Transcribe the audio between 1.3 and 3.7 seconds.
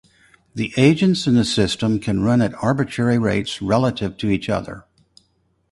the system can run at arbitrary rates